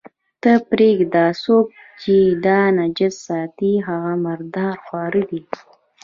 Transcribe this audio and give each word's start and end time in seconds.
ته 0.41 0.51
پرېږده، 0.69 1.25
څوک 1.43 1.65
چې 2.01 2.15
دا 2.45 2.59
نجس 2.77 3.15
ساتي، 3.27 3.71
هغه 3.87 4.13
مرداره 4.25 4.79
خواره 4.83 5.21
دي. 5.29 5.41